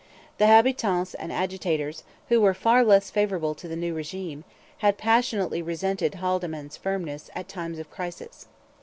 The 0.39 0.47
habitants 0.47 1.13
and 1.13 1.31
agitators, 1.31 2.03
who 2.29 2.41
were 2.41 2.55
far 2.55 2.83
less 2.83 3.11
favourable 3.11 3.53
to 3.53 3.67
the 3.67 3.75
new 3.75 3.93
regime, 3.93 4.45
had 4.79 4.97
passionately 4.97 5.61
resented 5.61 6.15
Haldimand's 6.15 6.75
firmness 6.75 7.29
at 7.35 7.47
times 7.47 7.77
of 7.77 7.91
crisis. 7.91 8.47